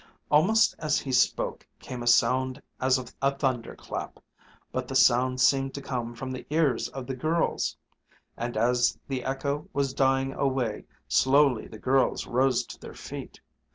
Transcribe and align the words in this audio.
Almost 0.31 0.73
as 0.79 0.97
he 0.97 1.11
spoke 1.11 1.67
came 1.79 2.01
a 2.01 2.07
sound 2.07 2.59
as 2.79 2.97
of 2.97 3.13
a 3.21 3.35
thunder 3.35 3.75
clap, 3.75 4.19
but 4.71 4.87
the 4.87 4.95
sound 4.95 5.39
seemed 5.39 5.75
to 5.75 5.81
come 5.83 6.15
from 6.15 6.31
the 6.31 6.43
ears 6.49 6.87
of 6.87 7.05
the 7.05 7.13
girls. 7.15 7.77
And 8.35 8.57
as 8.57 8.97
the 9.07 9.23
echo 9.23 9.69
was 9.73 9.93
dying 9.93 10.33
away, 10.33 10.85
slowly 11.07 11.67
the 11.67 11.77
girls 11.77 12.25
rose 12.25 12.65
to 12.65 12.79
their 12.79 12.95
feet. 12.95 13.41